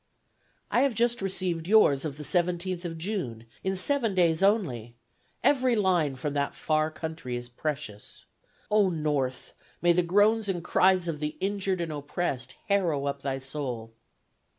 [0.71, 4.95] "I have just received yours of the 17th of June, in seven days only;
[5.43, 8.25] every line from that far country is precious....
[8.71, 13.37] O North, may the groans and cries of the injured and oppressed harrow up thy
[13.37, 13.93] soul!"